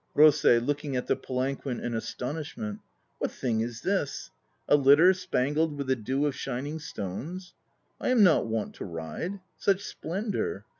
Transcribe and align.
ROSEI 0.15 0.57
(looking 0.59 0.95
at 0.95 1.05
the 1.05 1.15
palanquin 1.15 1.79
in 1.79 1.93
astonishment). 1.93 2.79
What 3.19 3.29
thing 3.29 3.61
is 3.61 3.81
this? 3.81 4.31
A 4.67 4.75
litter 4.75 5.13
spangled 5.13 5.77
with 5.77 5.91
a 5.91 5.95
dew 5.95 6.25
of 6.25 6.33
shining 6.35 6.79
stones? 6.79 7.53
I 7.99 8.07
am 8.09 8.23
not 8.23 8.47
wont 8.47 8.73
to 8.77 8.85
ride. 8.85 9.41
Such 9.59 9.83
splendour! 9.85 10.65